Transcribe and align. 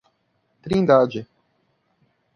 Trindade 0.65 1.29